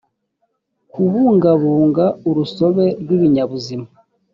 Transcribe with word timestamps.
kubungabunga 0.91 2.05
urusobe 2.29 2.85
rw 3.01 3.09
ibinyabuzima 3.15 3.87